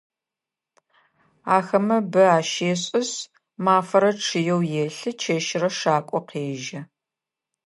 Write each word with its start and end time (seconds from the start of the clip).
Ахэмэ 1.57 1.97
бы 2.11 2.23
ащешӏышъ, 2.37 3.13
мафэрэ 3.63 4.11
чъыеу 4.23 4.61
елъы, 4.83 5.11
чэщырэ 5.21 5.69
шакӏо 5.77 6.19
къежьэ. 6.29 6.81